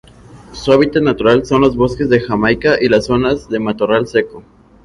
[0.53, 4.41] Su hábitat natural son los bosques de Jamaica y las zonas de matorral seco.